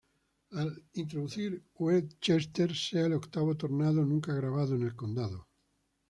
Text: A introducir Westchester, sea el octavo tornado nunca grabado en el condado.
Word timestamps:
A 0.59 0.61
introducir 1.01 1.61
Westchester, 1.75 2.73
sea 2.73 3.05
el 3.05 3.13
octavo 3.13 3.55
tornado 3.55 4.03
nunca 4.03 4.33
grabado 4.33 4.73
en 4.73 4.81
el 4.81 4.95
condado. 4.95 5.47